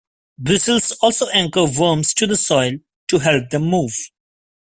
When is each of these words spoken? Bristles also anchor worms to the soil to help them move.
Bristles 0.39 0.93
also 1.03 1.27
anchor 1.27 1.65
worms 1.65 2.15
to 2.15 2.25
the 2.25 2.35
soil 2.35 2.71
to 3.07 3.19
help 3.19 3.51
them 3.51 3.65
move. 3.65 3.93